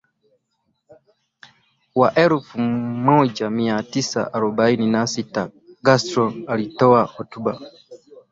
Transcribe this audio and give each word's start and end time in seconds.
Wa 1.95 2.15
elfu 2.15 2.59
moja 2.59 3.49
mia 3.49 3.83
tisa 3.83 4.33
arobaini 4.33 4.87
na 4.87 5.07
sita 5.07 5.49
Castro 5.83 6.33
alitoa 6.47 7.03
hotuba 7.03 7.59